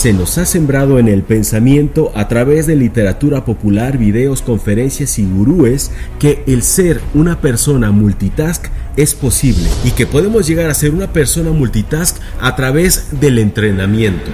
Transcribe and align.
Se 0.00 0.14
nos 0.14 0.38
ha 0.38 0.46
sembrado 0.46 0.98
en 0.98 1.08
el 1.08 1.22
pensamiento 1.22 2.10
a 2.14 2.26
través 2.26 2.66
de 2.66 2.74
literatura 2.74 3.44
popular, 3.44 3.98
videos, 3.98 4.40
conferencias 4.40 5.18
y 5.18 5.26
gurúes 5.26 5.90
que 6.18 6.42
el 6.46 6.62
ser 6.62 7.02
una 7.12 7.42
persona 7.42 7.90
multitask 7.90 8.64
es 8.96 9.14
posible 9.14 9.68
y 9.84 9.90
que 9.90 10.06
podemos 10.06 10.46
llegar 10.46 10.70
a 10.70 10.74
ser 10.74 10.92
una 10.92 11.12
persona 11.12 11.50
multitask 11.50 12.16
a 12.40 12.56
través 12.56 13.20
del 13.20 13.38
entrenamiento. 13.38 14.30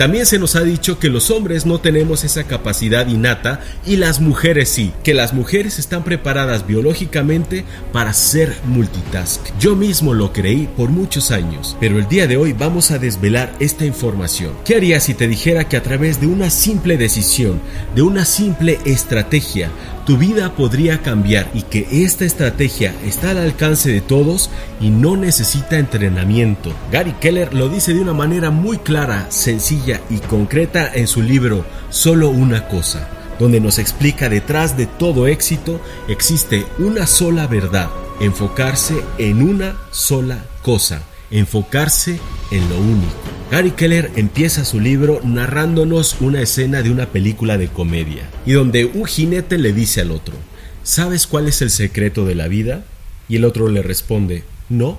También 0.00 0.24
se 0.24 0.38
nos 0.38 0.56
ha 0.56 0.62
dicho 0.62 0.98
que 0.98 1.10
los 1.10 1.30
hombres 1.30 1.66
no 1.66 1.78
tenemos 1.78 2.24
esa 2.24 2.44
capacidad 2.44 3.06
innata 3.06 3.60
y 3.84 3.96
las 3.96 4.18
mujeres 4.18 4.70
sí, 4.70 4.94
que 5.04 5.12
las 5.12 5.34
mujeres 5.34 5.78
están 5.78 6.04
preparadas 6.04 6.66
biológicamente 6.66 7.66
para 7.92 8.14
ser 8.14 8.56
multitask. 8.64 9.42
Yo 9.60 9.76
mismo 9.76 10.14
lo 10.14 10.32
creí 10.32 10.70
por 10.74 10.88
muchos 10.88 11.30
años, 11.30 11.76
pero 11.80 11.98
el 11.98 12.08
día 12.08 12.26
de 12.26 12.38
hoy 12.38 12.54
vamos 12.54 12.90
a 12.92 12.98
desvelar 12.98 13.52
esta 13.60 13.84
información. 13.84 14.54
¿Qué 14.64 14.76
harías 14.76 15.02
si 15.02 15.12
te 15.12 15.28
dijera 15.28 15.68
que 15.68 15.76
a 15.76 15.82
través 15.82 16.18
de 16.18 16.28
una 16.28 16.48
simple 16.48 16.96
decisión, 16.96 17.60
de 17.94 18.00
una 18.00 18.24
simple 18.24 18.78
estrategia, 18.86 19.70
tu 20.06 20.16
vida 20.16 20.54
podría 20.56 21.02
cambiar 21.02 21.50
y 21.52 21.60
que 21.62 21.86
esta 22.04 22.24
estrategia 22.24 22.94
está 23.04 23.32
al 23.32 23.38
alcance 23.38 23.92
de 23.92 24.00
todos 24.00 24.48
y 24.80 24.88
no 24.88 25.18
necesita 25.18 25.78
entrenamiento. 25.78 26.72
Gary 26.90 27.14
Keller 27.20 27.52
lo 27.52 27.68
dice 27.68 27.92
de 27.92 28.00
una 28.00 28.14
manera 28.14 28.50
muy 28.50 28.78
clara, 28.78 29.26
sencilla 29.28 29.89
y 30.10 30.18
concreta 30.18 30.90
en 30.94 31.06
su 31.06 31.22
libro 31.22 31.64
Solo 31.88 32.28
una 32.28 32.68
cosa, 32.68 33.08
donde 33.38 33.60
nos 33.60 33.78
explica 33.78 34.28
detrás 34.28 34.76
de 34.76 34.86
todo 34.86 35.26
éxito 35.26 35.80
existe 36.08 36.66
una 36.78 37.06
sola 37.06 37.46
verdad, 37.46 37.88
enfocarse 38.20 38.94
en 39.18 39.42
una 39.42 39.76
sola 39.90 40.44
cosa 40.62 41.02
enfocarse 41.30 42.18
en 42.50 42.68
lo 42.68 42.78
único. 42.78 43.12
Gary 43.50 43.72
Keller 43.72 44.10
empieza 44.16 44.64
su 44.64 44.80
libro 44.80 45.20
narrándonos 45.24 46.16
una 46.20 46.40
escena 46.40 46.82
de 46.82 46.90
una 46.90 47.06
película 47.06 47.58
de 47.58 47.68
comedia, 47.68 48.28
y 48.46 48.52
donde 48.52 48.84
un 48.84 49.06
jinete 49.06 49.58
le 49.58 49.72
dice 49.72 50.00
al 50.00 50.10
otro, 50.10 50.34
¿sabes 50.82 51.26
cuál 51.26 51.48
es 51.48 51.62
el 51.62 51.70
secreto 51.70 52.24
de 52.24 52.34
la 52.34 52.48
vida? 52.48 52.84
Y 53.28 53.36
el 53.36 53.44
otro 53.44 53.68
le 53.68 53.82
responde, 53.82 54.44
no, 54.68 54.98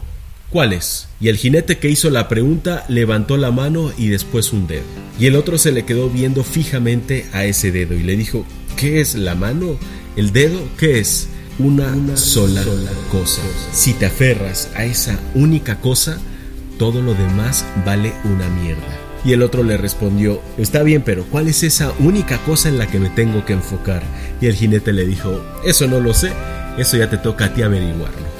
¿cuál 0.51 0.73
es? 0.73 1.07
Y 1.19 1.29
el 1.29 1.37
jinete 1.37 1.79
que 1.79 1.89
hizo 1.89 2.09
la 2.09 2.27
pregunta 2.27 2.85
levantó 2.87 3.37
la 3.37 3.51
mano 3.51 3.91
y 3.97 4.09
después 4.09 4.53
un 4.53 4.67
dedo. 4.67 4.83
Y 5.19 5.25
el 5.25 5.35
otro 5.35 5.57
se 5.57 5.71
le 5.71 5.85
quedó 5.85 6.09
viendo 6.09 6.43
fijamente 6.43 7.25
a 7.33 7.45
ese 7.45 7.71
dedo 7.71 7.95
y 7.95 8.03
le 8.03 8.15
dijo, 8.15 8.45
¿qué 8.77 9.01
es 9.01 9.15
la 9.15 9.35
mano? 9.35 9.77
¿El 10.15 10.31
dedo? 10.33 10.59
¿Qué 10.77 10.99
es? 10.99 11.27
una, 11.59 12.17
sola, 12.17 12.63
cosa. 13.11 13.41
Si 13.71 13.93
te 13.93 14.05
aferras 14.05 14.69
a 14.75 14.85
esa 14.85 15.19
única 15.35 15.79
cosa, 15.79 16.17
todo 16.77 17.01
lo 17.01 17.13
demás 17.13 17.65
vale 17.85 18.13
una 18.25 18.47
mierda. 18.49 18.97
Y 19.23 19.33
el 19.33 19.43
otro 19.43 19.61
le 19.61 19.77
respondió, 19.77 20.41
está 20.57 20.81
bien, 20.81 21.03
pero 21.03 21.25
¿cuál 21.25 21.47
es 21.47 21.61
esa 21.61 21.93
única 21.99 22.39
cosa 22.39 22.69
en 22.69 22.79
la 22.79 22.87
que 22.87 22.99
me 22.99 23.09
tengo 23.09 23.45
que 23.45 23.53
enfocar? 23.53 24.01
Y 24.39 24.47
el 24.47 24.55
jinete 24.55 24.93
le 24.93 25.05
dijo, 25.05 25.43
eso 25.63 25.87
no 25.87 25.99
lo 25.99 26.13
sé, 26.13 26.31
eso 26.77 26.97
ya 26.97 27.09
te 27.09 27.17
toca 27.17 27.45
a 27.45 27.53
ti 27.53 27.61
averiguarlo. 27.61 28.30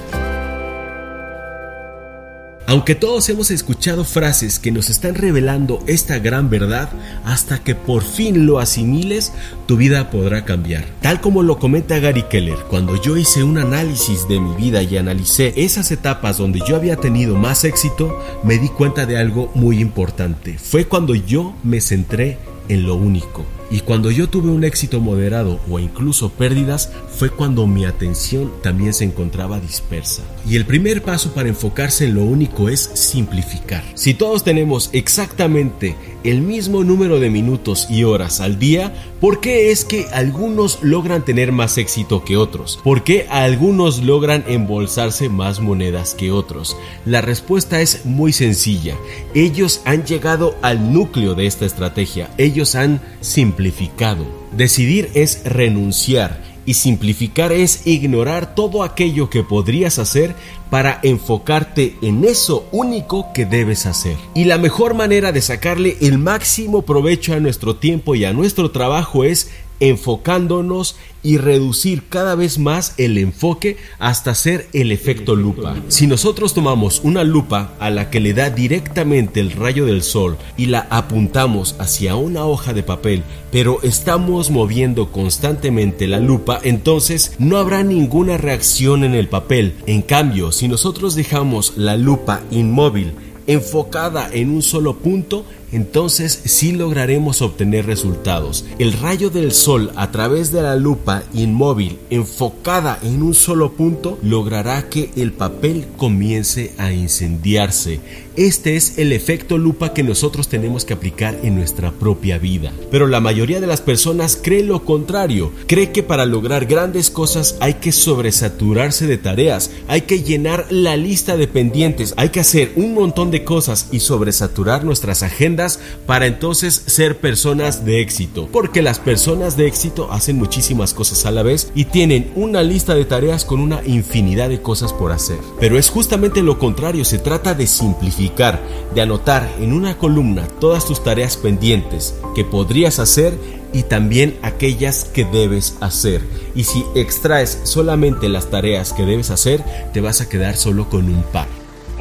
Aunque 2.71 2.95
todos 2.95 3.27
hemos 3.27 3.51
escuchado 3.51 4.05
frases 4.05 4.57
que 4.57 4.71
nos 4.71 4.89
están 4.89 5.15
revelando 5.15 5.83
esta 5.87 6.19
gran 6.19 6.49
verdad, 6.49 6.89
hasta 7.25 7.61
que 7.61 7.75
por 7.75 8.01
fin 8.01 8.45
lo 8.45 8.59
asimiles, 8.59 9.33
tu 9.65 9.75
vida 9.75 10.09
podrá 10.09 10.45
cambiar. 10.45 10.85
Tal 11.01 11.19
como 11.19 11.43
lo 11.43 11.59
comenta 11.59 11.99
Gary 11.99 12.23
Keller, 12.29 12.59
cuando 12.69 12.95
yo 12.95 13.17
hice 13.17 13.43
un 13.43 13.57
análisis 13.57 14.25
de 14.29 14.39
mi 14.39 14.55
vida 14.55 14.83
y 14.83 14.95
analicé 14.95 15.51
esas 15.57 15.91
etapas 15.91 16.37
donde 16.37 16.61
yo 16.65 16.77
había 16.77 16.95
tenido 16.95 17.35
más 17.35 17.65
éxito, 17.65 18.17
me 18.45 18.57
di 18.57 18.69
cuenta 18.69 19.05
de 19.05 19.17
algo 19.17 19.51
muy 19.53 19.81
importante. 19.81 20.57
Fue 20.57 20.85
cuando 20.85 21.13
yo 21.13 21.53
me 21.63 21.81
centré 21.81 22.37
en 22.69 22.87
lo 22.87 22.95
único. 22.95 23.45
Y 23.71 23.79
cuando 23.79 24.11
yo 24.11 24.27
tuve 24.27 24.49
un 24.49 24.65
éxito 24.65 24.99
moderado 24.99 25.59
o 25.69 25.79
incluso 25.79 26.29
pérdidas, 26.29 26.91
fue 27.17 27.29
cuando 27.29 27.65
mi 27.67 27.85
atención 27.85 28.51
también 28.61 28.93
se 28.93 29.05
encontraba 29.05 29.61
dispersa. 29.61 30.23
Y 30.45 30.57
el 30.57 30.65
primer 30.65 31.01
paso 31.01 31.33
para 31.33 31.47
enfocarse 31.47 32.05
en 32.05 32.15
lo 32.15 32.23
único 32.23 32.67
es 32.67 32.81
simplificar. 32.81 33.83
Si 33.93 34.13
todos 34.13 34.43
tenemos 34.43 34.89
exactamente 34.91 35.95
el 36.23 36.41
mismo 36.41 36.83
número 36.83 37.19
de 37.19 37.29
minutos 37.29 37.87
y 37.89 38.03
horas 38.03 38.41
al 38.41 38.59
día, 38.59 38.93
¿por 39.19 39.39
qué 39.39 39.71
es 39.71 39.85
que 39.85 40.05
algunos 40.13 40.79
logran 40.81 41.25
tener 41.25 41.51
más 41.51 41.77
éxito 41.77 42.23
que 42.23 42.37
otros? 42.37 42.79
¿Por 42.83 43.03
qué 43.03 43.27
algunos 43.29 44.03
logran 44.03 44.43
embolsarse 44.47 45.29
más 45.29 45.59
monedas 45.59 46.15
que 46.15 46.31
otros? 46.31 46.77
La 47.05 47.21
respuesta 47.21 47.81
es 47.81 48.05
muy 48.05 48.33
sencilla. 48.33 48.95
Ellos 49.33 49.81
han 49.85 50.05
llegado 50.05 50.55
al 50.61 50.93
núcleo 50.93 51.35
de 51.35 51.47
esta 51.47 51.65
estrategia. 51.65 52.29
Ellos 52.37 52.75
han 52.75 53.01
simplificado 53.21 54.41
Decidir 54.51 55.09
es 55.13 55.43
renunciar 55.45 56.41
y 56.65 56.73
simplificar 56.73 57.51
es 57.51 57.87
ignorar 57.87 58.53
todo 58.53 58.83
aquello 58.83 59.29
que 59.29 59.43
podrías 59.43 59.97
hacer 59.97 60.35
para 60.71 60.99
enfocarte 61.03 61.97
en 62.01 62.23
eso 62.23 62.67
único 62.71 63.31
que 63.33 63.45
debes 63.45 63.85
hacer. 63.85 64.15
Y 64.33 64.45
la 64.45 64.57
mejor 64.57 64.95
manera 64.95 65.31
de 65.31 65.41
sacarle 65.41 65.97
el 66.01 66.17
máximo 66.17 66.81
provecho 66.81 67.33
a 67.33 67.39
nuestro 67.39 67.75
tiempo 67.75 68.15
y 68.15 68.25
a 68.25 68.33
nuestro 68.33 68.71
trabajo 68.71 69.23
es 69.23 69.51
enfocándonos 69.81 70.95
y 71.23 71.37
reducir 71.37 72.03
cada 72.07 72.35
vez 72.35 72.57
más 72.57 72.93
el 72.97 73.17
enfoque 73.17 73.77
hasta 73.99 74.31
hacer 74.31 74.67
el 74.73 74.91
efecto 74.91 75.35
lupa. 75.35 75.75
Si 75.87 76.07
nosotros 76.07 76.53
tomamos 76.53 77.01
una 77.03 77.23
lupa 77.23 77.73
a 77.79 77.89
la 77.89 78.09
que 78.09 78.19
le 78.19 78.33
da 78.33 78.49
directamente 78.49 79.39
el 79.39 79.51
rayo 79.51 79.85
del 79.85 80.03
sol 80.03 80.37
y 80.57 80.67
la 80.67 80.87
apuntamos 80.89 81.75
hacia 81.79 82.15
una 82.15 82.45
hoja 82.45 82.73
de 82.73 82.83
papel, 82.83 83.23
pero 83.51 83.79
estamos 83.83 84.49
moviendo 84.49 85.11
constantemente 85.11 86.07
la 86.07 86.19
lupa, 86.19 86.59
entonces 86.63 87.35
no 87.37 87.57
habrá 87.57 87.83
ninguna 87.83 88.37
reacción 88.37 89.03
en 89.03 89.13
el 89.13 89.27
papel. 89.27 89.75
En 89.85 90.01
cambio, 90.01 90.51
si 90.61 90.67
nosotros 90.67 91.15
dejamos 91.15 91.73
la 91.75 91.97
lupa 91.97 92.43
inmóvil, 92.51 93.15
enfocada 93.47 94.29
en 94.31 94.51
un 94.51 94.61
solo 94.61 94.95
punto, 94.95 95.43
entonces 95.71 96.41
sí 96.45 96.71
lograremos 96.71 97.41
obtener 97.41 97.85
resultados. 97.85 98.65
El 98.79 98.93
rayo 98.93 99.29
del 99.29 99.51
sol 99.51 99.91
a 99.95 100.11
través 100.11 100.51
de 100.51 100.61
la 100.61 100.75
lupa 100.75 101.23
inmóvil 101.33 101.99
enfocada 102.09 102.99
en 103.03 103.21
un 103.21 103.33
solo 103.33 103.73
punto 103.73 104.17
logrará 104.21 104.89
que 104.89 105.11
el 105.15 105.33
papel 105.33 105.85
comience 105.97 106.73
a 106.77 106.91
incendiarse. 106.91 107.99
Este 108.37 108.77
es 108.77 108.97
el 108.97 109.11
efecto 109.11 109.57
lupa 109.57 109.93
que 109.93 110.03
nosotros 110.03 110.47
tenemos 110.47 110.85
que 110.85 110.93
aplicar 110.93 111.37
en 111.43 111.55
nuestra 111.55 111.91
propia 111.91 112.37
vida. 112.37 112.71
Pero 112.89 113.07
la 113.07 113.19
mayoría 113.19 113.59
de 113.59 113.67
las 113.67 113.81
personas 113.81 114.39
cree 114.41 114.63
lo 114.63 114.85
contrario. 114.85 115.51
Cree 115.67 115.91
que 115.91 116.01
para 116.01 116.25
lograr 116.25 116.65
grandes 116.65 117.09
cosas 117.09 117.57
hay 117.59 117.75
que 117.75 117.91
sobresaturarse 117.91 119.05
de 119.05 119.17
tareas, 119.17 119.71
hay 119.89 120.01
que 120.01 120.23
llenar 120.23 120.65
la 120.69 120.95
lista 120.95 121.35
de 121.35 121.47
pendientes, 121.47 122.13
hay 122.15 122.29
que 122.29 122.39
hacer 122.39 122.71
un 122.77 122.93
montón 122.93 123.31
de 123.31 123.43
cosas 123.43 123.89
y 123.91 123.99
sobresaturar 123.99 124.85
nuestras 124.85 125.23
agendas 125.23 125.60
para 126.05 126.25
entonces 126.25 126.83
ser 126.85 127.17
personas 127.17 127.85
de 127.85 128.01
éxito. 128.01 128.47
Porque 128.51 128.81
las 128.81 128.99
personas 128.99 129.57
de 129.57 129.67
éxito 129.67 130.11
hacen 130.11 130.37
muchísimas 130.37 130.93
cosas 130.93 131.25
a 131.25 131.31
la 131.31 131.43
vez 131.43 131.71
y 131.75 131.85
tienen 131.85 132.31
una 132.35 132.63
lista 132.63 132.95
de 132.95 133.05
tareas 133.05 133.45
con 133.45 133.59
una 133.59 133.81
infinidad 133.85 134.49
de 134.49 134.61
cosas 134.61 134.93
por 134.93 135.11
hacer. 135.11 135.37
Pero 135.59 135.77
es 135.77 135.89
justamente 135.89 136.41
lo 136.41 136.57
contrario, 136.57 137.05
se 137.05 137.19
trata 137.19 137.53
de 137.53 137.67
simplificar, 137.67 138.59
de 138.93 139.01
anotar 139.01 139.49
en 139.59 139.73
una 139.73 139.97
columna 139.97 140.47
todas 140.59 140.85
tus 140.85 141.03
tareas 141.03 141.37
pendientes 141.37 142.15
que 142.35 142.43
podrías 142.43 142.99
hacer 142.99 143.37
y 143.73 143.83
también 143.83 144.37
aquellas 144.41 145.05
que 145.05 145.25
debes 145.25 145.77
hacer. 145.81 146.21
Y 146.55 146.65
si 146.65 146.83
extraes 146.95 147.61
solamente 147.63 148.29
las 148.29 148.49
tareas 148.49 148.93
que 148.93 149.05
debes 149.05 149.29
hacer, 149.29 149.63
te 149.93 150.01
vas 150.01 150.21
a 150.21 150.29
quedar 150.29 150.57
solo 150.57 150.89
con 150.89 151.05
un 151.05 151.23
par. 151.23 151.47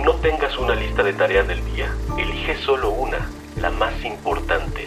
No 0.05 0.15
tengas 0.17 0.57
una 0.59 0.75
lista 0.75 1.03
de 1.03 1.13
tareas 1.13 1.47
del 1.47 1.65
día, 1.75 1.95
elige 2.19 2.57
solo 2.65 2.91
una 2.91 3.29
la 3.61 3.71
más 3.71 4.05
importante. 4.05 4.80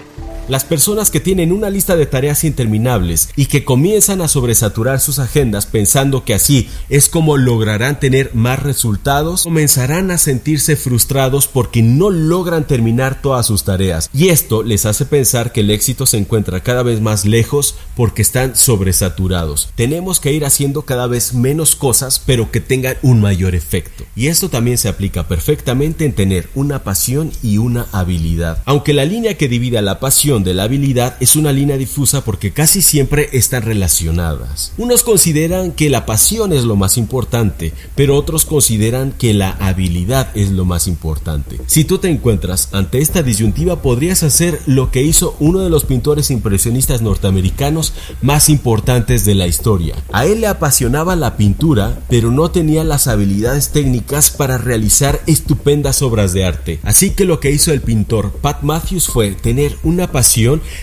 Las 0.50 0.66
personas 0.66 1.10
que 1.10 1.22
tienen 1.22 1.54
una 1.54 1.69
lista 1.69 1.95
de 1.95 2.06
tareas 2.06 2.44
interminables 2.44 3.30
y 3.38 3.45
que 3.45 3.63
comienzan 3.63 4.19
a 4.19 4.28
sobresaturar 4.28 5.00
sus 5.00 5.19
agendas 5.19 5.66
pensando 5.66 6.25
que 6.25 6.34
así 6.34 6.68
es 6.90 7.07
como 7.07 7.38
lograrán 7.38 7.98
tener 7.98 8.31
más 8.34 8.62
resultados, 8.62 9.44
comenzarán 9.44 10.12
a 10.12 10.18
sentirse 10.18 10.75
frustrados 10.75 11.48
porque 11.48 11.81
no 11.81 12.10
logran 12.10 12.68
terminar 12.68 13.22
todas 13.22 13.48
sus 13.48 13.63
tareas. 13.63 14.10
Y 14.13 14.30
esto 14.30 14.63
les 14.63 14.86
hace 14.86 15.06
pensar 15.06 15.54
que 15.54 15.62
el 15.62 15.72
éxito 15.72 16.06
se 16.06 16.18
encuentra 16.18 16.60
cada 16.60 16.84
vez 16.84 17.00
más 17.00 17.24
lejos 17.24 17.75
porque 17.95 18.22
están 18.22 18.57
sobresaturados. 18.57 19.69
Tenemos 19.75 20.19
que 20.19 20.34
ir 20.34 20.44
haciendo 20.44 20.81
cada 20.81 21.07
vez 21.07 21.34
menos 21.34 21.78
cosas 21.78 22.19
pero 22.19 22.51
que 22.51 22.60
tengan 22.60 22.98
un 23.01 23.22
mayor 23.22 23.56
efecto. 23.56 24.04
Y 24.13 24.28
esto 24.28 24.50
también 24.50 24.78
se 24.78 24.90
aplica 24.90 25.25
perfectamente 25.25 26.04
en 26.04 26.12
tener 26.12 26.50
una 26.54 26.84
pasión 26.84 27.31
y 27.42 27.60
una 27.60 27.88
habilidad. 27.94 28.62
Aunque 28.66 28.92
la 28.92 29.06
línea 29.06 29.38
que 29.38 29.48
divide 29.48 29.78
a 29.78 29.81
la 29.81 30.01
pasión 30.01 30.32
de 30.41 30.56
la 30.56 30.63
habilidad 30.63 31.15
es 31.19 31.35
una 31.35 31.51
línea 31.51 31.77
difusa 31.77 32.24
porque 32.24 32.51
casi 32.51 32.81
siempre 32.81 33.30
están 33.33 33.62
relacionadas. 33.62 34.74
Unos 34.77 35.03
consideran 35.03 35.71
que 35.71 35.91
la 35.91 36.07
pasión 36.07 36.51
es 36.53 36.63
lo 36.63 36.75
más 36.75 36.97
importante, 36.97 37.74
pero 37.94 38.15
otros 38.15 38.45
consideran 38.45 39.12
que 39.12 39.35
la 39.35 39.51
habilidad 39.51 40.35
es 40.35 40.50
lo 40.50 40.65
más 40.65 40.88
importante. 40.88 41.59
Si 41.68 41.83
tú 41.83 42.00
te 42.00 42.09
encuentras 42.09 42.69
ante 42.71 43.00
esta 43.00 43.21
disyuntiva 43.21 43.83
podrías 43.83 44.24
hacer 44.24 44.59
lo 44.65 44.89
que 44.89 45.03
hizo 45.03 45.35
uno 45.39 45.59
de 45.59 45.69
los 45.69 45.83
pintores 45.83 46.31
impresionistas 46.31 47.03
norteamericanos 47.03 47.94
más 48.24 48.50
importantes 48.50 49.25
de 49.25 49.35
la 49.35 49.45
historia. 49.45 49.95
A 50.12 50.25
él 50.25 50.41
le 50.41 50.47
apasionaba 50.47 51.15
la 51.15 51.38
pintura, 51.38 52.00
pero 52.09 52.31
no 52.31 52.50
tenía 52.50 52.83
las 52.83 53.07
habilidades 53.07 53.69
técnicas 53.69 54.31
para 54.31 54.57
realizar 54.57 55.21
estupendas 55.27 56.01
obras 56.01 56.33
de 56.33 56.45
arte. 56.45 56.80
Así 56.83 57.12
que 57.12 57.25
lo 57.25 57.39
que 57.39 57.51
hizo 57.51 57.71
el 57.71 57.81
pintor 57.81 58.31
Pat 58.41 58.63
Matthews 58.63 59.07
fue 59.07 59.31
tener 59.31 59.77
una 59.83 60.12
pasión 60.12 60.22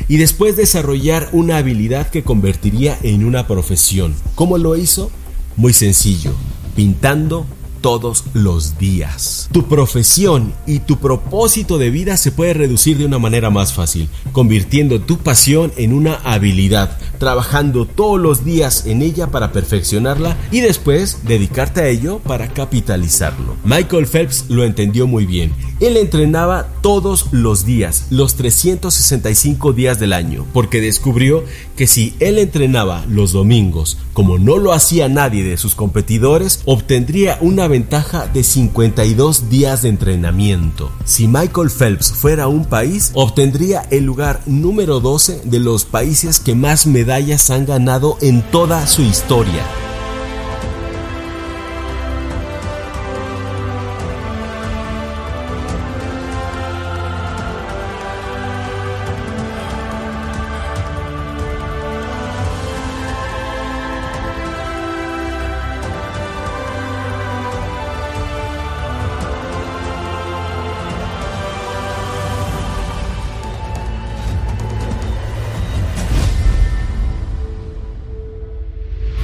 y 0.09 0.17
después 0.19 0.57
desarrollar 0.57 1.29
una 1.33 1.57
habilidad 1.57 2.11
que 2.11 2.23
convertiría 2.23 2.99
en 3.03 3.25
una 3.25 3.47
profesión. 3.47 4.15
¿Cómo 4.35 4.59
lo 4.59 4.77
hizo? 4.77 5.11
Muy 5.57 5.73
sencillo, 5.73 6.33
pintando 6.77 7.47
todos 7.81 8.25
los 8.35 8.79
días. 8.79 9.49
Tu 9.53 9.67
profesión 9.67 10.53
y 10.67 10.81
tu 10.81 10.99
propósito 10.99 11.79
de 11.79 11.91
vida 11.91 12.17
se 12.17 12.33
puede 12.33 12.53
reducir 12.53 12.99
de 12.99 13.07
una 13.07 13.19
manera 13.19 13.51
más 13.51 13.73
fácil, 13.73 14.09
convirtiendo 14.33 15.01
tu 15.01 15.19
pasión 15.19 15.73
en 15.77 15.93
una 15.93 16.17
habilidad, 16.17 16.99
trabajando 17.21 17.85
todos 17.85 18.19
los 18.19 18.45
días 18.45 18.87
en 18.87 19.03
ella 19.03 19.29
para 19.29 19.53
perfeccionarla 19.53 20.37
y 20.51 20.61
después 20.61 21.19
dedicarte 21.25 21.83
a 21.83 21.89
ello 21.89 22.19
para 22.19 22.49
capitalizarlo. 22.49 23.57
Michael 23.63 24.07
Phelps 24.07 24.47
lo 24.49 24.65
entendió 24.65 25.07
muy 25.07 25.27
bien. 25.27 25.53
Él 25.81 25.97
entrenaba 25.97 26.67
todos 26.83 27.27
los 27.31 27.65
días, 27.65 28.07
los 28.11 28.35
365 28.35 29.73
días 29.73 30.01
del 30.01 30.13
año, 30.13 30.47
porque 30.53 30.81
descubrió 30.81 31.45
que 31.77 31.87
si 31.87 32.15
él 32.21 32.39
entrenaba 32.39 33.05
los 33.07 33.33
domingos, 33.33 33.99
como 34.13 34.39
no 34.39 34.59
lo 34.59 34.73
hacía 34.73 35.09
nadie 35.09 35.45
de 35.45 35.57
sus 35.57 35.75
competidores, 35.75 36.61
obtendría 36.65 37.39
una 37.41 37.69
ventaja 37.69 38.27
de 38.27 38.43
52 38.43 39.49
días 39.49 39.83
de 39.83 39.91
entrenamiento. 39.91 40.91
Si 41.05 41.29
Michael 41.29 41.71
Phelps 41.71 42.13
fuera 42.13 42.49
un 42.49 42.65
país, 42.65 43.11
obtendría 43.15 43.83
el 43.91 44.05
lugar 44.05 44.41
número 44.47 45.01
12 45.01 45.43
de 45.45 45.61
los 45.61 45.85
países 45.85 46.41
que 46.41 46.55
más 46.55 46.87
medallas 46.87 47.10
han 47.51 47.67
ganado 47.67 48.17
en 48.21 48.41
toda 48.41 48.87
su 48.87 49.03
historia. 49.03 49.80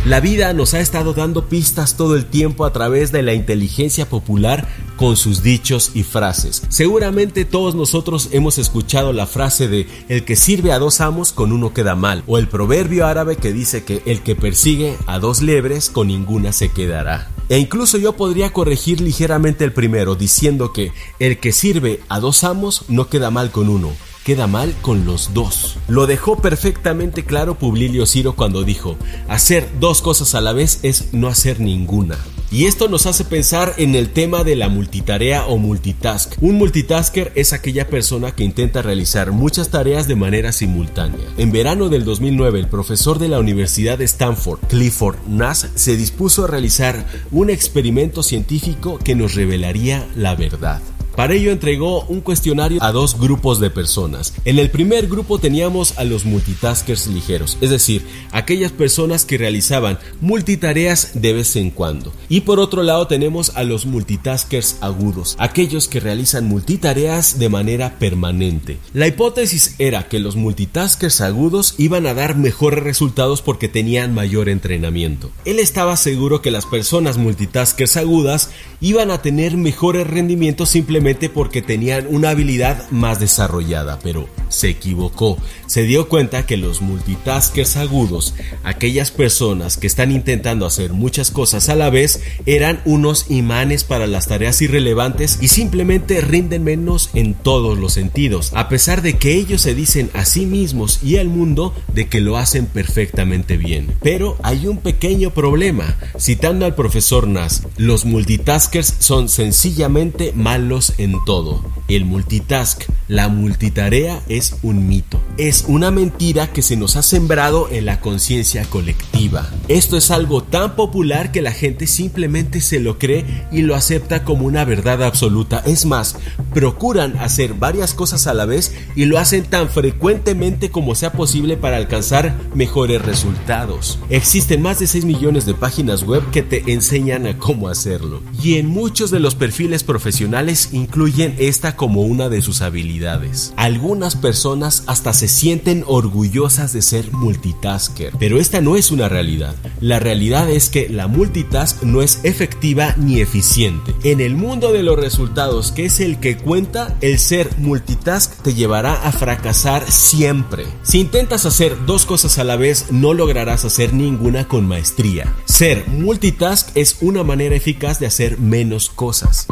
La 0.06 0.20
vida 0.20 0.52
nos 0.52 0.72
ha 0.74 0.78
estado 0.78 1.14
dando 1.14 1.48
pistas 1.48 1.96
todo 1.96 2.14
el 2.14 2.26
tiempo 2.26 2.64
a 2.64 2.72
través 2.72 3.10
de 3.10 3.24
la 3.24 3.34
inteligencia 3.34 4.08
popular 4.08 4.68
con 4.94 5.16
sus 5.16 5.42
dichos 5.42 5.90
y 5.94 6.04
frases. 6.04 6.62
Seguramente 6.68 7.44
todos 7.44 7.74
nosotros 7.74 8.28
hemos 8.30 8.58
escuchado 8.58 9.12
la 9.12 9.26
frase 9.26 9.66
de 9.66 9.88
el 10.08 10.24
que 10.24 10.36
sirve 10.36 10.70
a 10.70 10.78
dos 10.78 11.00
amos 11.00 11.32
con 11.32 11.50
uno 11.50 11.74
queda 11.74 11.96
mal 11.96 12.22
o 12.28 12.38
el 12.38 12.46
proverbio 12.46 13.04
árabe 13.04 13.34
que 13.34 13.52
dice 13.52 13.82
que 13.82 14.00
el 14.06 14.22
que 14.22 14.36
persigue 14.36 14.96
a 15.06 15.18
dos 15.18 15.42
lebres 15.42 15.90
con 15.90 16.06
ninguna 16.06 16.52
se 16.52 16.68
quedará. 16.68 17.28
E 17.48 17.58
incluso 17.58 17.98
yo 17.98 18.12
podría 18.12 18.52
corregir 18.52 19.00
ligeramente 19.00 19.64
el 19.64 19.72
primero 19.72 20.14
diciendo 20.14 20.72
que 20.72 20.92
el 21.18 21.40
que 21.40 21.50
sirve 21.50 22.00
a 22.08 22.20
dos 22.20 22.44
amos 22.44 22.84
no 22.86 23.08
queda 23.08 23.32
mal 23.32 23.50
con 23.50 23.68
uno, 23.68 23.90
queda 24.26 24.48
mal 24.48 24.74
con 24.82 25.04
los 25.04 25.34
dos. 25.34 25.78
Lo 25.86 26.08
dejó 26.08 26.42
perfectamente 26.42 27.24
claro 27.24 27.60
Publilio 27.60 28.06
Ciro 28.06 28.34
cuando 28.34 28.64
dijo, 28.64 28.96
hacer 29.28 29.68
dos 29.78 30.02
cosas 30.02 30.34
a 30.34 30.40
la 30.40 30.52
vez 30.52 30.80
es 30.82 31.12
no 31.12 31.28
hacer 31.28 31.60
ninguna. 31.60 32.18
Y 32.50 32.64
esto 32.64 32.88
nos 32.88 33.06
hace 33.06 33.24
pensar 33.24 33.74
en 33.76 33.94
el 33.94 34.10
tema 34.10 34.42
de 34.42 34.56
la 34.56 34.68
multitarea 34.68 35.46
o 35.46 35.58
multitask. 35.58 36.34
Un 36.40 36.56
multitasker 36.56 37.30
es 37.36 37.52
aquella 37.52 37.86
persona 37.86 38.32
que 38.32 38.42
intenta 38.42 38.82
realizar 38.82 39.30
muchas 39.30 39.68
tareas 39.68 40.08
de 40.08 40.16
manera 40.16 40.50
simultánea. 40.50 41.28
En 41.38 41.52
verano 41.52 41.88
del 41.88 42.04
2009, 42.04 42.58
el 42.58 42.68
profesor 42.68 43.20
de 43.20 43.28
la 43.28 43.38
Universidad 43.38 43.96
de 43.96 44.06
Stanford, 44.06 44.58
Clifford 44.68 45.18
Nass, 45.28 45.68
se 45.76 45.96
dispuso 45.96 46.44
a 46.44 46.48
realizar 46.48 47.06
un 47.30 47.48
experimento 47.48 48.24
científico 48.24 48.98
que 48.98 49.14
nos 49.14 49.36
revelaría 49.36 50.04
la 50.16 50.34
verdad. 50.34 50.82
Para 51.16 51.32
ello 51.32 51.50
entregó 51.50 52.04
un 52.04 52.20
cuestionario 52.20 52.82
a 52.82 52.92
dos 52.92 53.18
grupos 53.18 53.58
de 53.58 53.70
personas. 53.70 54.34
En 54.44 54.58
el 54.58 54.70
primer 54.70 55.06
grupo 55.06 55.38
teníamos 55.38 55.96
a 55.96 56.04
los 56.04 56.26
multitaskers 56.26 57.06
ligeros, 57.06 57.56
es 57.62 57.70
decir, 57.70 58.04
aquellas 58.32 58.70
personas 58.70 59.24
que 59.24 59.38
realizaban 59.38 59.98
multitareas 60.20 61.12
de 61.14 61.32
vez 61.32 61.56
en 61.56 61.70
cuando. 61.70 62.12
Y 62.28 62.42
por 62.42 62.60
otro 62.60 62.82
lado 62.82 63.06
tenemos 63.06 63.56
a 63.56 63.64
los 63.64 63.86
multitaskers 63.86 64.76
agudos, 64.82 65.36
aquellos 65.38 65.88
que 65.88 66.00
realizan 66.00 66.44
multitareas 66.44 67.38
de 67.38 67.48
manera 67.48 67.98
permanente. 67.98 68.76
La 68.92 69.06
hipótesis 69.06 69.74
era 69.78 70.08
que 70.08 70.20
los 70.20 70.36
multitaskers 70.36 71.22
agudos 71.22 71.76
iban 71.78 72.06
a 72.06 72.12
dar 72.12 72.36
mejores 72.36 72.84
resultados 72.84 73.40
porque 73.40 73.68
tenían 73.68 74.12
mayor 74.12 74.50
entrenamiento. 74.50 75.30
Él 75.46 75.60
estaba 75.60 75.96
seguro 75.96 76.42
que 76.42 76.50
las 76.50 76.66
personas 76.66 77.16
multitaskers 77.16 77.96
agudas 77.96 78.50
iban 78.82 79.10
a 79.10 79.22
tener 79.22 79.56
mejores 79.56 80.06
rendimientos 80.06 80.68
simplemente 80.68 81.05
porque 81.14 81.62
tenían 81.62 82.06
una 82.10 82.30
habilidad 82.30 82.90
más 82.90 83.20
desarrollada, 83.20 84.00
pero 84.02 84.28
se 84.48 84.68
equivocó. 84.68 85.38
Se 85.66 85.84
dio 85.84 86.08
cuenta 86.08 86.46
que 86.46 86.56
los 86.56 86.82
multitaskers 86.82 87.76
agudos, 87.76 88.34
aquellas 88.64 89.12
personas 89.12 89.76
que 89.76 89.86
están 89.86 90.10
intentando 90.10 90.66
hacer 90.66 90.92
muchas 90.92 91.30
cosas 91.30 91.68
a 91.68 91.76
la 91.76 91.90
vez, 91.90 92.22
eran 92.44 92.80
unos 92.84 93.30
imanes 93.30 93.84
para 93.84 94.08
las 94.08 94.26
tareas 94.26 94.60
irrelevantes 94.62 95.38
y 95.40 95.48
simplemente 95.48 96.20
rinden 96.20 96.64
menos 96.64 97.10
en 97.14 97.34
todos 97.34 97.78
los 97.78 97.92
sentidos, 97.92 98.50
a 98.54 98.68
pesar 98.68 99.02
de 99.02 99.14
que 99.14 99.34
ellos 99.34 99.62
se 99.62 99.74
dicen 99.74 100.10
a 100.12 100.24
sí 100.24 100.44
mismos 100.44 101.00
y 101.04 101.18
al 101.18 101.28
mundo 101.28 101.72
de 101.92 102.08
que 102.08 102.20
lo 102.20 102.36
hacen 102.36 102.66
perfectamente 102.66 103.56
bien. 103.56 103.94
Pero 104.02 104.36
hay 104.42 104.66
un 104.66 104.78
pequeño 104.78 105.30
problema. 105.30 105.96
Citando 106.18 106.66
al 106.66 106.74
profesor 106.74 107.28
Nas, 107.28 107.62
los 107.76 108.04
multitaskers 108.04 108.94
son 108.98 109.28
sencillamente 109.28 110.32
malos 110.34 110.94
en 110.98 111.16
todo. 111.24 111.62
El 111.88 112.04
multitask, 112.04 112.82
la 113.08 113.28
multitarea 113.28 114.20
es 114.28 114.56
un 114.62 114.88
mito. 114.88 115.20
Es 115.38 115.64
una 115.68 115.90
mentira 115.90 116.52
que 116.52 116.62
se 116.62 116.76
nos 116.76 116.96
ha 116.96 117.02
sembrado 117.02 117.68
en 117.70 117.86
la 117.86 118.00
conciencia 118.00 118.64
colectiva. 118.64 119.48
Esto 119.68 119.96
es 119.96 120.10
algo 120.10 120.42
tan 120.42 120.74
popular 120.74 121.30
que 121.30 121.42
la 121.42 121.52
gente 121.52 121.86
simplemente 121.86 122.60
se 122.60 122.80
lo 122.80 122.98
cree 122.98 123.24
y 123.52 123.62
lo 123.62 123.76
acepta 123.76 124.24
como 124.24 124.46
una 124.46 124.64
verdad 124.64 125.02
absoluta. 125.02 125.62
Es 125.66 125.86
más, 125.86 126.16
procuran 126.54 127.16
hacer 127.18 127.54
varias 127.54 127.94
cosas 127.94 128.26
a 128.26 128.34
la 128.34 128.46
vez 128.46 128.74
y 128.96 129.04
lo 129.04 129.18
hacen 129.18 129.44
tan 129.44 129.68
frecuentemente 129.68 130.70
como 130.70 130.94
sea 130.94 131.12
posible 131.12 131.56
para 131.56 131.76
alcanzar 131.76 132.36
mejores 132.54 133.02
resultados. 133.02 133.98
Existen 134.10 134.62
más 134.62 134.78
de 134.78 134.86
6 134.86 135.04
millones 135.04 135.46
de 135.46 135.54
páginas 135.54 136.02
web 136.02 136.22
que 136.30 136.42
te 136.42 136.72
enseñan 136.72 137.26
a 137.26 137.38
cómo 137.38 137.68
hacerlo. 137.68 138.22
Y 138.42 138.54
en 138.54 138.66
muchos 138.66 139.10
de 139.10 139.20
los 139.20 139.34
perfiles 139.34 139.84
profesionales 139.84 140.70
incluyen 140.86 141.34
esta 141.38 141.74
como 141.74 142.02
una 142.02 142.28
de 142.28 142.40
sus 142.40 142.62
habilidades. 142.62 143.52
Algunas 143.56 144.14
personas 144.14 144.84
hasta 144.86 145.12
se 145.12 145.26
sienten 145.26 145.82
orgullosas 145.86 146.72
de 146.72 146.80
ser 146.80 147.12
multitasker, 147.12 148.12
pero 148.20 148.38
esta 148.38 148.60
no 148.60 148.76
es 148.76 148.92
una 148.92 149.08
realidad. 149.08 149.56
La 149.80 149.98
realidad 149.98 150.48
es 150.48 150.70
que 150.70 150.88
la 150.88 151.08
multitask 151.08 151.82
no 151.82 152.02
es 152.02 152.20
efectiva 152.22 152.94
ni 152.96 153.20
eficiente. 153.20 153.94
En 154.04 154.20
el 154.20 154.36
mundo 154.36 154.72
de 154.72 154.84
los 154.84 154.96
resultados, 154.96 155.72
que 155.72 155.86
es 155.86 155.98
el 155.98 156.20
que 156.20 156.36
cuenta, 156.36 156.96
el 157.00 157.18
ser 157.18 157.50
multitask 157.58 158.40
te 158.42 158.54
llevará 158.54 158.94
a 158.94 159.10
fracasar 159.10 159.90
siempre. 159.90 160.66
Si 160.82 161.00
intentas 161.00 161.46
hacer 161.46 161.84
dos 161.84 162.06
cosas 162.06 162.38
a 162.38 162.44
la 162.44 162.54
vez, 162.54 162.92
no 162.92 163.12
lograrás 163.12 163.64
hacer 163.64 163.92
ninguna 163.92 164.46
con 164.46 164.68
maestría. 164.68 165.34
Ser 165.46 165.88
multitask 165.88 166.70
es 166.76 166.98
una 167.00 167.24
manera 167.24 167.56
eficaz 167.56 167.98
de 167.98 168.06
hacer 168.06 168.38
menos 168.38 168.88
cosas. 168.88 169.48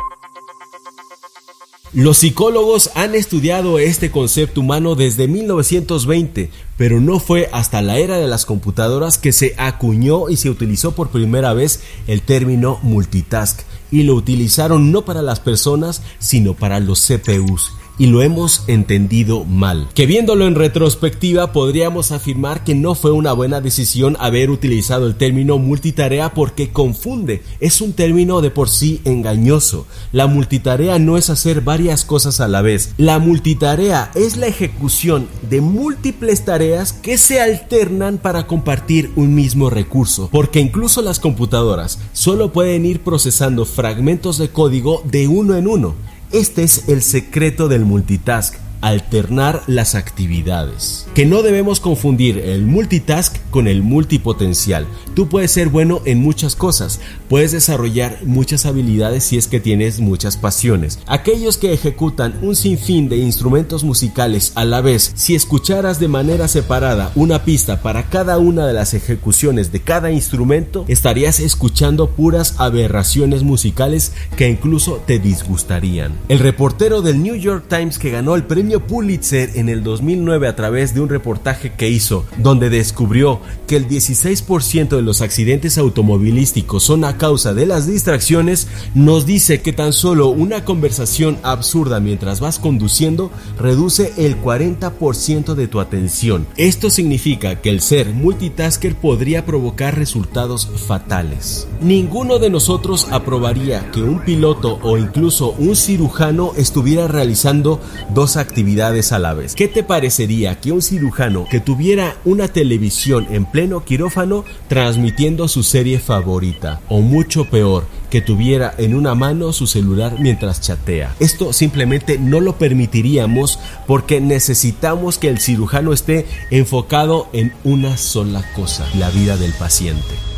Los 1.95 2.19
psicólogos 2.19 2.91
han 2.97 3.15
estudiado 3.15 3.79
este 3.79 4.11
concepto 4.11 4.63
humano 4.63 4.97
desde 4.97 5.29
1920, 5.29 6.51
pero 6.77 7.01
no 7.01 7.21
fue 7.21 7.49
hasta 7.53 7.83
la 7.83 7.99
era 7.99 8.19
de 8.19 8.27
las 8.27 8.47
computadoras 8.47 9.17
que 9.17 9.31
se 9.31 9.55
acuñó 9.59 10.29
y 10.29 10.37
se 10.37 10.51
utilizó 10.51 10.97
por 10.97 11.11
primera 11.11 11.53
vez 11.53 11.85
el 12.09 12.21
término 12.21 12.81
multitask, 12.83 13.61
y 13.93 14.03
lo 14.03 14.17
utilizaron 14.17 14.91
no 14.91 15.05
para 15.05 15.23
las 15.23 15.39
personas, 15.39 16.03
sino 16.19 16.55
para 16.55 16.81
los 16.81 17.01
CPUs. 17.01 17.71
Y 17.99 18.07
lo 18.07 18.23
hemos 18.23 18.65
entendido 18.67 19.45
mal. 19.45 19.89
Que 19.95 20.07
viéndolo 20.07 20.47
en 20.47 20.55
retrospectiva 20.55 21.53
podríamos 21.53 22.13
afirmar 22.13 22.65
que 22.65 22.75
no 22.75 22.95
fue 22.95 23.13
una 23.13 23.33
buena 23.33 23.61
decisión 23.61 24.17
haber 24.21 24.51
utilizado 24.51 25.07
el 25.07 25.17
término 25.17 25.59
multitarea 25.59 26.35
porque 26.35 26.71
confunde, 26.71 27.43
es 27.61 27.81
un 27.81 27.93
término 27.93 28.41
de 28.41 28.51
por 28.51 28.69
sí 28.69 29.01
engañoso. 29.05 29.87
La 30.13 30.27
multitarea 30.27 30.99
no 30.99 31.17
es 31.17 31.31
hacer 31.31 31.61
varias 31.61 32.05
cosas 32.05 32.41
a 32.41 32.49
la 32.49 32.63
vez, 32.63 32.95
la 32.97 33.19
multitarea 33.19 34.11
es 34.15 34.37
la 34.37 34.47
ejecución 34.47 35.29
de 35.49 35.61
múltiples 35.61 36.45
tareas 36.45 36.93
que 36.93 37.19
se 37.19 37.41
alternan 37.41 38.19
para 38.19 38.47
compartir 38.47 39.11
un 39.17 39.35
mismo 39.35 39.71
recurso, 39.71 40.29
porque 40.33 40.61
incluso 40.61 41.03
las 41.03 41.21
computadoras 41.21 41.99
solo 42.13 42.53
pueden 42.53 42.87
ir 42.87 43.01
procesando 43.01 43.65
fragmentos 43.65 44.39
de 44.39 44.49
código 44.49 45.03
de 45.05 45.29
uno 45.29 45.57
en 45.57 45.69
uno. 45.69 45.95
Este 46.35 46.65
es 46.65 46.89
el 46.89 47.01
secreto 47.01 47.69
del 47.69 47.85
multitask 47.85 48.57
alternar 48.85 49.63
las 49.67 49.95
actividades. 49.95 51.07
Que 51.15 51.27
no 51.27 51.43
debemos 51.43 51.81
confundir 51.81 52.39
el 52.39 52.67
multitask 52.67 53.37
con 53.51 53.67
el 53.67 53.83
multipotencial. 53.83 54.87
Tú 55.15 55.29
puedes 55.29 55.53
ser 55.53 55.69
bueno 55.69 56.03
en 56.05 56.19
muchas 56.19 56.55
cosas, 56.57 57.01
puedes 57.29 57.53
desarrollar 57.53 58.19
muchas 58.25 58.67
habilidades 58.67 59.25
si 59.25 59.39
es 59.39 59.47
que 59.47 59.61
tienes 59.61 60.01
muchas 60.01 60.37
pasiones. 60.37 60.99
Aquellos 61.07 61.57
que 61.57 61.73
ejecutan 61.73 62.35
un 62.43 62.57
sinfín 62.57 63.09
de 63.09 63.17
instrumentos 63.17 63.85
musicales 63.85 64.53
a 64.55 64.65
la 64.65 64.81
vez, 64.81 65.13
si 65.15 65.35
escucharas 65.35 65.99
de 66.01 66.09
manera 66.09 66.49
separada 66.49 67.11
una 67.15 67.45
pista 67.45 67.81
para 67.81 68.11
cada 68.11 68.39
una 68.39 68.67
de 68.67 68.73
las 68.73 68.95
ejecuciones 68.95 69.73
de 69.73 69.81
cada 69.81 70.11
instrumento, 70.11 70.85
estarías 70.89 71.41
escuchando 71.41 72.11
puras 72.11 72.57
aberraciones 72.59 73.43
musicales 73.43 74.13
que 74.37 74.49
incluso 74.49 75.03
te 75.07 75.19
disgustarían. 75.19 76.13
El 76.29 76.41
reportero 76.41 77.03
del 77.03 77.23
New 77.23 77.37
York 77.37 77.65
Times 77.69 77.99
que 77.99 78.11
ganó 78.11 78.35
el 78.35 78.45
premio 78.45 78.74
Pulitzer 78.81 79.51
en 79.55 79.69
el 79.69 79.83
2009 79.83 80.49
a 80.49 80.57
través 80.57 80.95
de 80.95 81.01
un 81.01 81.09
reportaje 81.09 81.73
que 81.73 81.89
hizo, 81.89 82.25
donde 82.39 82.71
descubrió 82.71 83.41
que 83.67 83.77
el 83.77 83.89
16% 83.89 84.97
de 84.97 85.03
los 85.03 85.21
accidentes 85.23 85.79
automovilísticos 85.79 86.83
son 86.83 87.05
a 87.05 87.17
causa 87.17 87.55
de 87.55 87.67
las 87.67 87.87
distracciones, 87.87 88.69
nos 88.95 89.27
dice 89.27 89.63
que 89.63 89.73
tan 89.73 89.93
solo 89.93 90.29
una 90.29 90.65
conversación 90.65 91.39
absurda 91.43 92.01
mientras 92.01 92.41
vas 92.41 92.59
conduciendo 92.59 93.31
reduce 93.59 94.13
el 94.17 94.41
40% 94.41 95.55
de 95.55 95.69
tu 95.69 95.81
atención. 95.81 96.47
Esto 96.57 96.91
significa 96.91 97.61
que 97.61 97.71
el 97.71 97.81
ser 97.81 98.11
multitasker 98.11 98.97
podría 98.97 99.45
provocar 99.47 99.97
resultados 99.97 100.69
fatales. 100.87 101.69
Ninguno 101.81 102.39
de 102.39 102.51
nosotros 102.51 103.07
aprobaría 103.11 103.91
que 103.91 104.03
un 104.03 104.21
piloto 104.21 104.79
o 104.83 104.99
incluso 104.99 105.55
un 105.59 105.77
cirujano 105.77 106.53
estuviera 106.57 107.09
realizando 107.09 107.81
dos 108.15 108.37
actividades 108.37 108.64
a 109.13 109.19
la 109.19 109.35
vez. 109.35 109.55
¿Qué 109.55 109.69
te 109.69 109.83
parecería 109.83 110.59
que 110.59 110.73
un 110.73 110.81
cirujano 110.81 111.47
que 111.51 111.61
tuviera 111.61 112.17
una 112.25 112.49
televisión 112.49 113.27
en 113.31 113.45
pleno 113.45 113.85
quirófano 113.85 114.45
transmitiendo 114.69 115.49
su 115.49 115.63
serie 115.63 115.99
favorita? 115.99 116.81
O 116.89 117.01
mucho 117.01 117.45
peor, 117.45 117.87
que 118.11 118.23
tuviera 118.23 118.75
en 118.79 118.95
una 118.95 119.15
mano 119.15 119.53
su 119.53 119.67
celular 119.67 120.17
mientras 120.19 120.61
chatea. 120.61 121.15
Esto 121.21 121.53
simplemente 121.53 122.19
no 122.19 122.41
lo 122.41 122.57
permitiríamos 122.57 123.59
porque 123.87 124.21
necesitamos 124.21 125.19
que 125.19 125.29
el 125.29 125.41
cirujano 125.41 125.93
esté 125.93 126.27
enfocado 126.51 127.29
en 127.33 127.53
una 127.65 127.97
sola 127.97 128.43
cosa, 128.55 128.87
la 128.99 129.11
vida 129.11 129.37
del 129.37 129.53
paciente. 129.53 130.34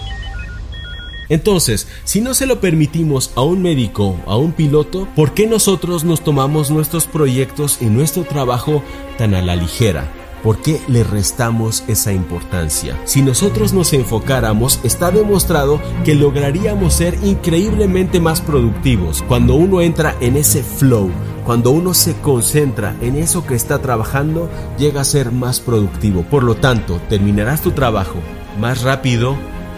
Entonces, 1.29 1.89
si 2.05 2.21
no 2.21 2.35
se 2.35 2.47
lo 2.47 2.61
permitimos 2.61 3.33
a 3.35 3.43
un 3.43 3.63
médico, 3.63 4.17
a 4.27 4.37
un 4.37 4.53
piloto, 4.53 5.09
¿por 5.17 5.35
qué 5.35 5.47
nosotros 5.47 6.05
nos 6.05 6.23
tomamos 6.23 6.71
nuestros 6.71 7.07
proyectos 7.07 7.79
y 7.81 7.87
nuestro 7.87 8.25
trabajo 8.25 8.83
tan 9.19 9.35
a 9.35 9.43
la 9.43 9.57
ligera? 9.57 10.13
¿Por 10.43 10.63
qué 10.63 10.81
le 10.87 11.03
restamos 11.03 11.83
esa 11.89 12.13
importancia? 12.13 12.97
Si 13.05 13.23
nosotros 13.23 13.73
nos 13.73 13.93
enfocáramos, 13.93 14.79
está 14.85 15.11
demostrado 15.11 15.81
que 16.05 16.15
lograríamos 16.15 16.95
ser 16.95 17.19
increíblemente 17.25 18.21
más 18.21 18.41
productivos. 18.41 19.25
Cuando 19.27 19.57
uno 19.57 19.81
entra 19.81 20.15
en 20.21 20.37
ese 20.37 20.63
flow, 20.63 21.11
cuando 21.45 21.73
uno 21.73 21.95
se 21.95 22.15
concentra 22.21 22.95
en 23.01 23.17
eso 23.17 23.45
que 23.45 23.55
está 23.57 23.81
trabajando, 23.81 24.49
llega 24.79 25.01
a 25.01 25.05
ser 25.05 25.33
más 25.33 25.59
productivo. 25.59 26.23
Por 26.23 26.45
lo 26.45 26.55
tanto, 26.55 27.01
terminarás 27.09 27.63
tu 27.63 27.73
trabajo 27.73 28.21
más 28.61 28.83
rápido, 28.83 29.37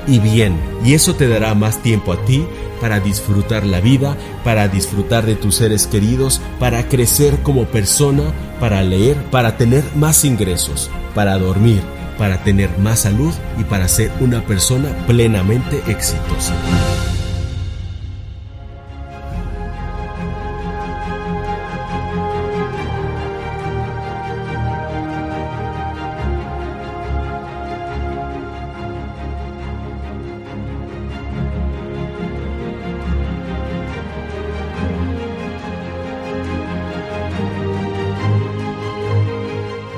y 0.09 0.19
bien. 0.19 0.59
Y 0.85 0.95
eso 0.95 1.15
te 1.15 1.29
dará 1.29 1.55
más 1.55 1.83
tiempo 1.83 2.12
a 2.12 2.25
ti 2.25 2.45
para 2.81 3.00
disfrutar 3.00 3.67
la 3.67 3.81
vida, 3.81 4.17
para 4.45 4.69
disfrutar 4.69 5.27
de 5.27 5.37
tus 5.37 5.57
seres 5.57 5.87
queridos, 5.87 6.41
para 6.59 6.88
crecer 6.88 7.43
como 7.43 7.67
persona, 7.67 8.33
para 8.61 8.83
leer, 8.83 9.17
para 9.31 9.57
tener 9.57 9.85
más 9.95 10.25
ingresos, 10.25 10.91
para 11.15 11.38
dormir, 11.38 11.83
para 12.17 12.43
tener 12.43 12.71
más 12.79 13.00
salud 13.00 13.33
y 13.59 13.65
para 13.65 13.88
ser 13.88 14.11
una 14.21 14.43
persona 14.43 14.88
plenamente 15.07 15.83
exitosa. 15.88 16.55